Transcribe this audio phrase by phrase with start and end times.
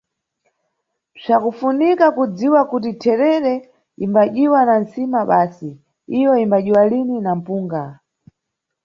[1.13, 3.53] Mpsakufunika kudziwa kuti therere
[4.05, 5.69] imbadyiwa na ntsima basi,
[6.19, 7.83] iyo imbadyiwa lini na mpunga.